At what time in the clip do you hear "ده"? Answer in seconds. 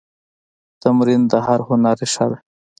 2.31-2.37